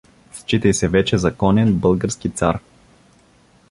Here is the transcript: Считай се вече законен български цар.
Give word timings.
Считай 0.47 0.73
се 0.73 0.87
вече 0.87 1.17
законен 1.17 1.73
български 1.79 2.29
цар. 2.29 2.59